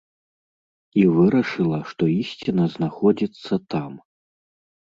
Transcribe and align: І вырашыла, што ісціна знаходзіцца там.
І 1.01 1.03
вырашыла, 1.17 1.79
што 1.91 2.03
ісціна 2.17 2.65
знаходзіцца 2.79 3.63
там. 3.77 3.91